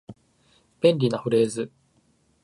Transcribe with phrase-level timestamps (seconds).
[0.79, 1.71] 便利なフレーズ